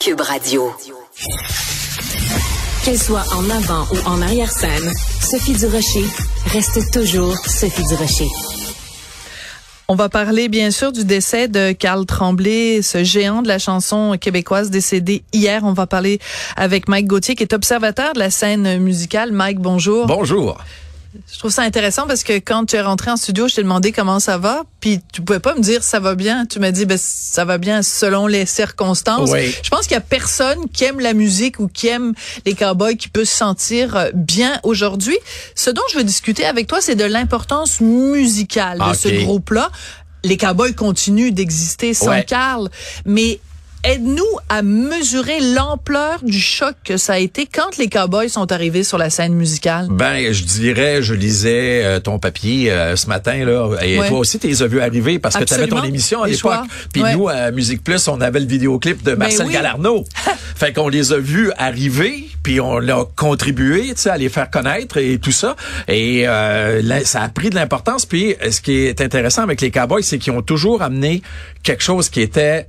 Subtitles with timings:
[0.00, 0.72] Cube Radio.
[2.82, 6.06] Qu'elle soit en avant ou en arrière-scène, Sophie Durocher
[6.46, 8.28] reste toujours Sophie Durocher.
[9.88, 14.16] On va parler bien sûr du décès de Carl Tremblay, ce géant de la chanson
[14.18, 15.64] québécoise décédé hier.
[15.64, 16.18] On va parler
[16.56, 19.32] avec Mike Gauthier qui est observateur de la scène musicale.
[19.32, 20.06] Mike, bonjour.
[20.06, 20.56] Bonjour.
[21.32, 23.90] Je trouve ça intéressant parce que quand tu es rentré en studio, je t'ai demandé
[23.90, 26.46] comment ça va, puis tu pouvais pas me dire ça va bien.
[26.46, 29.30] Tu m'as dit ben ça va bien selon les circonstances.
[29.30, 29.52] Oui.
[29.62, 32.12] Je pense qu'il y a personne qui aime la musique ou qui aime
[32.46, 35.16] les cowboys qui peut se sentir euh, bien aujourd'hui.
[35.56, 39.70] Ce dont je veux discuter avec toi, c'est de l'importance musicale de Ah, ce groupe-là.
[40.22, 42.24] Les cowboys continuent d'exister sans Ouais.
[42.24, 42.68] Carl,
[43.04, 43.40] mais
[43.82, 48.84] Aide-nous à mesurer l'ampleur du choc que ça a été quand les cowboys sont arrivés
[48.84, 49.88] sur la scène musicale.
[49.90, 54.08] Ben, je dirais, je lisais euh, ton papier euh, ce matin là, et Ouais.
[54.08, 56.52] toi aussi, tu les as vus arriver parce que tu avais ton émission à l'époque.
[56.92, 57.14] Puis Ouais.
[57.16, 59.52] nous, à Musique Plus, on avait le vidéoclip de Marcel oui.
[59.54, 60.04] Galarno.
[60.56, 64.50] fait qu'on les a vus arriver, puis on l'a contribué, tu sais, à les faire
[64.50, 65.56] connaître et tout ça.
[65.88, 68.04] Et euh, là, ça a pris de l'importance.
[68.04, 71.22] Puis, ce qui est intéressant avec les Cowboys, c'est qu'ils ont toujours amené
[71.62, 72.66] quelque chose qui était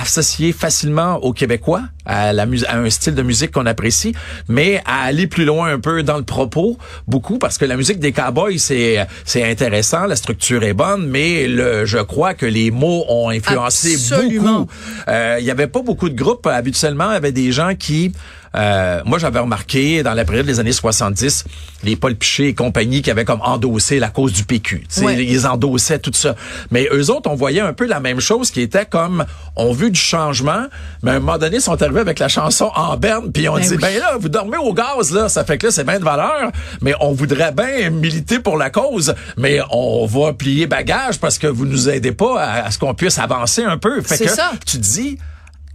[0.00, 4.14] associé facilement aux Québécois, à, la mus- à un style de musique qu'on apprécie,
[4.48, 7.98] mais à aller plus loin un peu dans le propos, beaucoup, parce que la musique
[7.98, 12.70] des cowboys, c'est c'est intéressant, la structure est bonne, mais le, je crois que les
[12.70, 14.60] mots ont influencé Absolument.
[14.60, 14.70] beaucoup.
[15.08, 18.12] Euh, Il y avait pas beaucoup de groupes, habituellement, il y avait des gens qui...
[18.56, 21.44] euh, moi, j'avais remarqué dans la période des années 70,
[21.84, 24.84] les Paul Piché et compagnie qui avaient comme endossé la cause du PQ.
[25.02, 25.24] Ouais.
[25.24, 26.34] Ils endossaient tout ça.
[26.70, 29.24] Mais eux autres, on voyait un peu la même chose qui était comme,
[29.56, 30.64] on veut du changement,
[31.02, 33.54] mais à un moment donné, ils sont arrivés avec la chanson en berne, puis on
[33.56, 33.76] Ben dit, oui.
[33.80, 36.50] ben là, vous dormez au gaz, là, ça fait que là, c'est bien de valeur,
[36.80, 41.46] mais on voudrait bien militer pour la cause, mais on va plier bagage parce que
[41.46, 44.00] vous nous aidez pas à, à ce qu'on puisse avancer un peu.
[44.02, 44.52] Fait C'est que ça.
[44.66, 45.18] tu dis,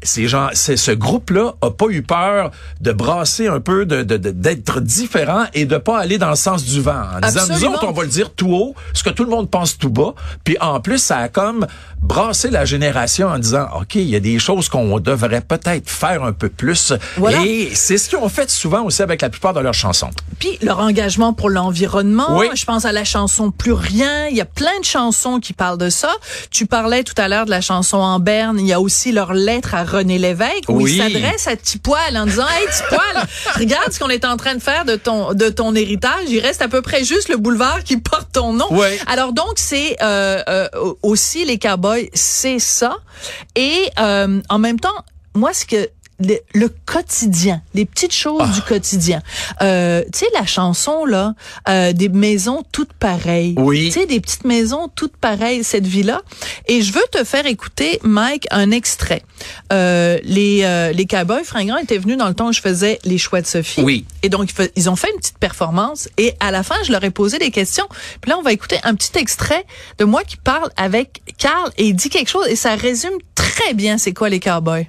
[0.04, 4.18] ces gens, c'est ce groupe-là a pas eu peur de brasser un peu, de de-
[4.18, 6.92] de- d'être différent et de pas aller dans le sens du vent.
[7.16, 7.74] En disant, nous Absolument.
[7.76, 10.14] autres, on va le dire tout haut, ce que tout le monde pense tout bas.
[10.44, 11.68] Puis en plus, ça a comme
[12.02, 16.24] brassé la génération en disant, OK, il y a des choses qu'on devrait peut-être faire
[16.24, 16.94] un peu plus.
[17.18, 17.44] Voilà.
[17.46, 20.10] Et c'est ce qu'ils ont fait souvent aussi avec la plupart de leurs chansons.
[20.40, 22.48] Puis leur engagement pour l'environnement, Oui.
[22.56, 25.78] je pense à la chanson Plus rien, il y a plein de chansons qui parlent
[25.78, 26.10] de ça.
[26.50, 29.34] Tu parlais tout à l'heure de la chanson En Berne, il y a aussi leur
[29.34, 30.94] lettre à René Lévesque où Oui.
[30.96, 33.28] il s'adresse à Tipoil en disant "Hey Tipoil,
[33.60, 36.62] regarde ce qu'on est en train de faire de ton de ton héritage, il reste
[36.62, 38.88] à peu près juste le boulevard qui porte ton nom." Oui.
[39.08, 40.68] Alors donc c'est euh, euh,
[41.04, 42.98] aussi les cowboys, c'est ça
[43.56, 44.90] et euh, en même temps,
[45.36, 45.90] moi ce que
[46.26, 48.52] le, le quotidien, les petites choses Ah.
[48.54, 49.22] du quotidien.
[49.62, 51.34] Euh, tu sais la chanson là,
[51.70, 53.56] euh, des maisons toutes pareilles.
[53.58, 53.86] Oui.
[53.92, 56.22] Tu sais des petites maisons toutes pareilles cette vie-là.
[56.68, 59.24] Et je veux te faire écouter Mike un extrait.
[59.74, 63.18] Euh, les euh, les Cowboys fringants étaient venus dans le temps où je faisais les
[63.18, 63.82] choix de Sophie.
[63.82, 64.06] Oui.
[64.24, 67.10] Et donc ils ont fait une petite performance et à la fin je leur ai
[67.12, 67.88] posé des questions.
[68.22, 69.66] Puis là on va écouter un petit extrait
[69.98, 73.74] de moi qui parle avec Carl et il dit quelque chose et ça résume très
[73.74, 74.86] bien c'est quoi les Cowboys.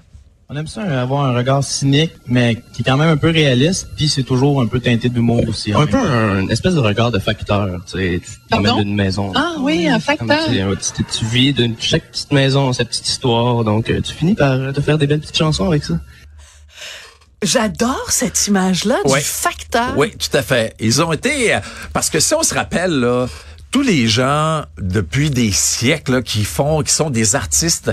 [0.55, 3.89] On aime ça avoir un regard cynique, mais qui est quand même un peu réaliste,
[3.97, 5.73] puis c'est toujours un peu teinté d'humour aussi.
[5.73, 8.77] Un peu un espèce de regard de facteur, tu sais, tu Pardon?
[8.77, 9.33] d'une maison.
[9.35, 10.47] Ah oui, un Comme facteur.
[10.51, 14.35] tu, tu- tu vis de chaque petite maison, sa petite histoire, donc euh, tu finis
[14.35, 15.95] par euh, te faire des belles petites chansons avec ça.
[17.43, 19.21] J'adore cette image-là Ouais.
[19.21, 19.95] du facteur.
[19.97, 20.75] Oui, tout à fait.
[20.81, 21.59] Ils ont été...
[21.95, 23.27] Parce que si on se rappelle, là,
[23.71, 27.91] tous les gens depuis des siècles là, qui font, qui sont des artistes,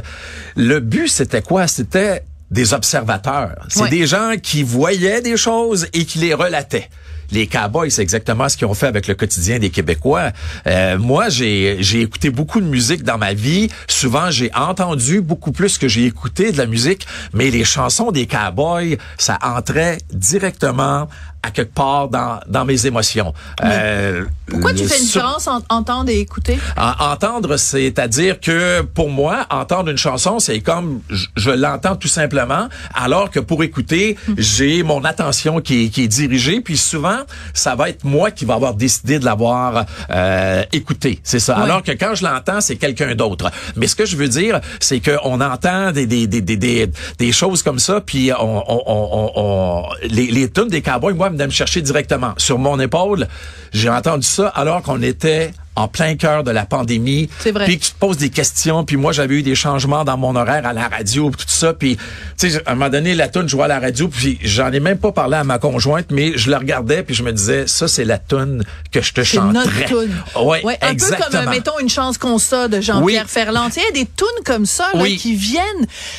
[0.57, 1.67] le but c'était quoi?
[1.67, 3.65] C'était des observateurs.
[3.69, 6.89] C'est des gens qui voyaient des choses et qui les relataient.
[7.31, 10.31] Les cowboys, c'est exactement ce qu'ils ont fait avec le quotidien des Québécois.
[10.65, 13.69] Euh, moi, j'ai j'ai écouté beaucoup de musique dans ma vie.
[13.87, 17.05] Souvent, j'ai entendu beaucoup plus que j'ai écouté de la musique.
[17.33, 21.07] Mais les chansons des cowboys, ça entrait directement
[21.41, 23.33] à quelque part dans, dans mes émotions.
[23.63, 26.57] Euh, Pourquoi tu fais une sur- différence entre entendre et écouter?
[26.77, 32.07] en- entendre, c'est-à-dire que pour moi, entendre une chanson, c'est comme je, je l'entends tout
[32.09, 37.19] simplement, alors que pour écouter, j'ai mon attention qui est, qui est dirigée, puis souvent,
[37.53, 41.19] ça va être moi qui va avoir décidé de l'avoir euh, écouté.
[41.23, 41.55] C'est ça.
[41.57, 43.49] Alors que quand je l'entends, c'est quelqu'un d'autre.
[43.77, 47.63] Mais ce que je veux dire, c'est qu'on entend des, des, des, des, des, choses
[47.63, 51.47] comme ça, puis on, on, on, on- on- les, les tunes des cowboys, moi, venaient
[51.47, 52.33] me chercher directement.
[52.37, 53.27] Sur mon épaule,
[53.73, 57.29] j'ai entendu ça alors qu'on était en plein cœur de la pandémie.
[57.39, 57.63] C'est vrai.
[57.63, 60.35] Puis que tu te poses des questions, puis moi j'avais eu des changements dans mon
[60.35, 61.95] horaire à la radio, tout ça, puis
[62.37, 64.81] tu sais à un moment donné la tune jouait à la radio, puis j'en ai
[64.81, 67.87] même pas parlé à ma conjointe, mais je la regardais puis je me disais ça
[67.87, 69.85] c'est la tune que je te chanterais.
[69.89, 70.43] notre.
[70.45, 71.27] Ouais, Ouais, un exactement.
[71.31, 73.29] peu comme, mettons, une chance qu'on ça de Jean-Pierre Oui.
[73.31, 73.69] Ferland.
[73.77, 75.15] Il y a des tunes comme ça là, Oui.
[75.15, 75.63] qui viennent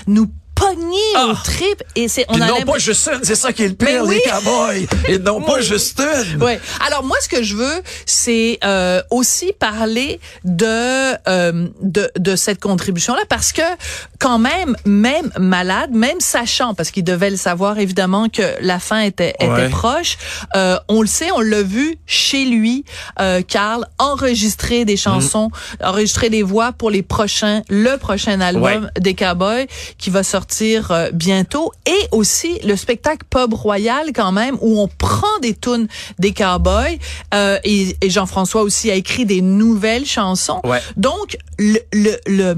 [0.06, 0.31] nous
[0.61, 1.27] pognés Ah.
[1.29, 3.62] au trip et c'est on Puis a non l'impression- pas juste une, c'est ça qui
[3.65, 4.21] est le pire, oui.
[4.25, 4.87] les cowboys.
[5.09, 6.43] Et non pas juste une.
[6.43, 6.61] Ouais.
[6.87, 12.61] Alors moi, ce que je veux, c'est euh, aussi parler de, euh, de de cette
[12.61, 13.62] contribution-là, parce que
[14.19, 19.01] quand même, même malade, même sachant, parce qu'il devait le savoir évidemment que la fin
[19.01, 19.69] était était Ouais.
[19.69, 20.19] proche,
[20.56, 22.85] euh, on le sait, on l'a vu chez lui,
[23.21, 25.51] euh, Carl, enregistrer des chansons,
[25.83, 29.01] enregistrer des voix pour les prochains, le prochain album Ouais.
[29.01, 29.67] des Cowboys
[29.99, 30.50] qui va sortir
[30.91, 35.88] euh, bientôt et aussi le spectacle Pub Royal quand même où on prend des tunes
[36.19, 36.99] des Cowboys
[37.35, 40.61] euh, et, et Jean-François aussi a écrit des nouvelles chansons.
[40.64, 40.81] Ouais.
[40.97, 42.56] Donc le le, le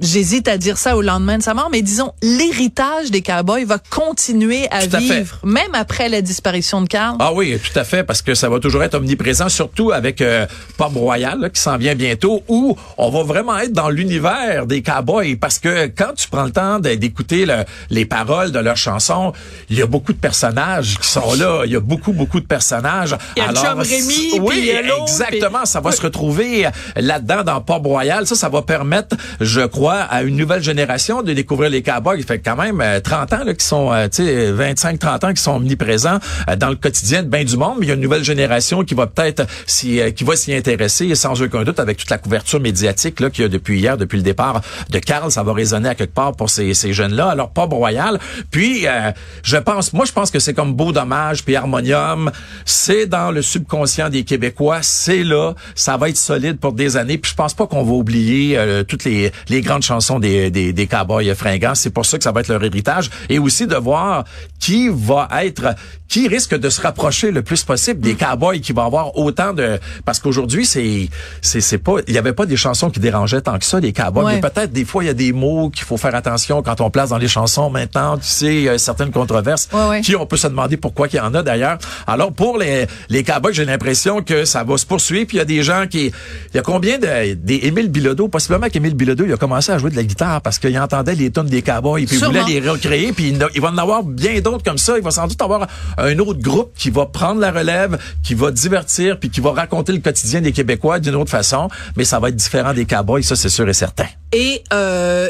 [0.00, 3.78] J'hésite à dire ça au lendemain de sa mort, mais disons, l'héritage des cowboys va
[3.90, 5.18] continuer à Tout à fait.
[5.20, 7.16] vivre, même après la disparition de Carl.
[7.18, 10.46] Ah oui, tout à fait, parce que ça va toujours être omniprésent, surtout avec euh,
[10.76, 14.82] Pop Royal là, qui s'en vient bientôt, où on va vraiment être dans l'univers des
[14.82, 19.32] cowboys, parce que quand tu prends le temps d'écouter le- les paroles de leurs chansons,
[19.70, 22.46] il y a beaucoup de personnages qui sont là, il y a beaucoup, beaucoup de
[22.46, 23.16] personnages.
[23.36, 27.42] Il y a puis oui, il y a l'autre, exactement, ça va se retrouver là-dedans
[27.44, 28.26] dans Pop Royal.
[28.26, 32.18] Ça, ça va permettre, je crois, à une nouvelle génération de découvrir les cowboys.
[32.18, 35.32] Il fait quand même euh, 30 ans là, qui sont, euh, tu sais, 25-30 ans
[35.32, 36.18] qui sont omniprésents
[36.48, 37.76] euh, dans le quotidien de bien du monde.
[37.78, 39.46] Mais il y a une nouvelle génération qui va peut-être
[39.84, 43.42] euh, qui va s'y intéresser sans aucun doute avec toute la couverture médiatique là qu'il
[43.42, 44.60] y a depuis hier, depuis le départ
[44.90, 45.30] de Carl.
[45.30, 47.28] Ça va résonner à quelque part pour ces, ces jeunes-là.
[47.28, 48.18] Alors Pop Royal.
[48.50, 49.12] Puis, euh,
[49.42, 52.30] je pense, moi, je pense que c'est comme Beau Dommage puis Harmonium.
[52.64, 54.78] C'est dans le subconscient des Québécois.
[54.82, 55.54] C'est là.
[55.74, 57.18] Ça va être solide pour des années.
[57.18, 60.72] Puis je pense pas qu'on va oublier euh, toutes les, les grandes chansons des, des,
[60.72, 61.74] des cowboys fringants.
[61.74, 63.10] C'est pour ça que ça va être leur héritage.
[63.28, 64.24] Et aussi de voir
[64.66, 65.76] qui va être,
[66.08, 69.78] qui risque de se rapprocher le plus possible des cowboys qui vont avoir autant de,
[70.04, 71.08] parce qu'aujourd'hui, c'est,
[71.40, 73.92] c'est, c'est pas, il y avait pas des chansons qui dérangeaient tant que ça, les
[73.92, 74.24] cowboys.
[74.24, 74.34] Ouais.
[74.34, 76.90] Mais peut-être des fois, il y a des mots qu'il faut faire attention quand on
[76.90, 78.16] place dans les chansons maintenant.
[78.18, 80.00] Tu sais, il y a certaines controverses Ouais, ouais.
[80.00, 81.78] qui on peut se demander pourquoi qu'il y en a d'ailleurs.
[82.08, 85.28] Alors pour les les cowboys, j'ai l'impression que ça va se poursuivre.
[85.28, 88.26] Puis il y a des gens qui, il y a combien de des Émile Bilodeau,
[88.26, 91.30] possiblement qu'Émile Bilodeau, il a commencé à jouer de la guitare parce qu'il entendait les
[91.30, 93.12] tonnes des cowboys puis il voulait les recréer.
[93.12, 94.96] Puis il, il va en avoir bien d'autres comme ça.
[94.96, 95.66] Il va sans doute avoir
[95.98, 99.92] un autre groupe qui va prendre la relève, qui va divertir puis qui va raconter
[99.92, 101.68] le quotidien des Québécois d'une autre façon.
[101.96, 104.06] Mais ça va être différent des cowboys, ça c'est sûr et certain.
[104.32, 105.28] Et euh,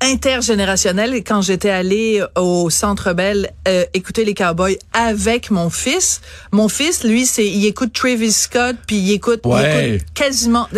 [0.00, 1.14] intergénérationnel.
[1.14, 6.20] Et quand j'étais allée au Centre Bell euh, écouter les Cowboys avec mon fils,
[6.52, 9.90] mon fils, lui, c'est il écoute Travis Scott, puis il écoute, il Ouais.
[9.96, 10.68] écoute quasiment.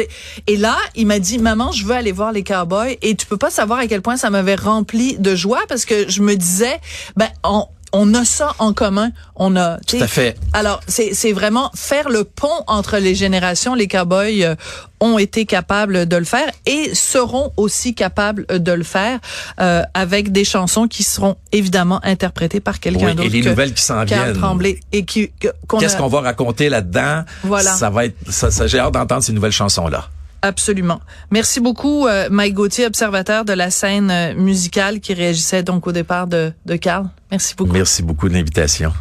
[0.46, 2.96] Et là, il m'a dit, maman, je veux aller voir les Cowboys.
[3.02, 6.08] Et tu peux pas savoir à quel point ça m'avait rempli de joie parce que
[6.08, 6.80] je me disais,
[7.16, 9.10] ben on on a ça en commun.
[9.36, 9.78] On a.
[9.86, 10.36] Tout à fait.
[10.52, 13.74] alors, c'est c'est vraiment faire le pont entre les générations.
[13.74, 14.54] Les cowboys euh,
[15.00, 19.18] ont été capables de le faire et seront aussi capables de le faire
[19.60, 23.28] euh, avec des chansons qui seront évidemment interprétées par quelqu'un Oui, et d'autre.
[23.30, 24.32] les que nouvelles qui s'en viennent.
[24.38, 25.30] Tremblay et qui
[25.78, 27.24] Qu'est-ce a- qu'on va raconter là-dedans?
[27.42, 27.72] Voilà.
[27.72, 30.08] Ça va être, ça, ça- j'ai hâte d'entendre ces nouvelles chansons là.
[30.42, 31.00] Absolument.
[31.30, 35.92] Merci beaucoup, euh, Mike Gauthier, observateur de la scène euh, musicale qui réagissait donc au
[35.92, 37.08] départ de, de Carl.
[37.30, 37.72] Merci beaucoup.
[37.72, 38.92] Merci beaucoup de l'invitation.